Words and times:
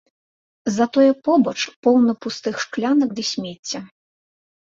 Затое 0.77 1.09
побач 1.25 1.57
поўна 1.87 2.11
пустых 2.25 2.55
шклянак 2.63 3.09
ды 3.19 3.23
смецця. 3.35 3.79